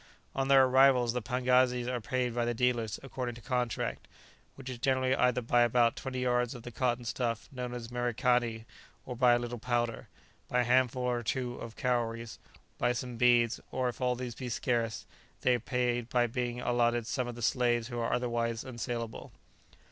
[0.33, 4.07] On their arrival the pagazis are paid by the dealers according to contract,
[4.55, 8.65] which is generally either by about twenty yards of the cotton stuff known as merikani,
[9.05, 10.07] or by a little powder,
[10.47, 12.39] by a handful or two of cowries,
[12.79, 15.05] by some beads, or if all these be scarce,
[15.41, 19.31] they are paid by being allotted some of the slaves who are otherwise unsalable.